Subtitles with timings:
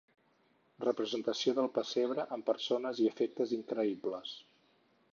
[0.85, 4.37] Representació del pessebre amb persones i efectes increïbles.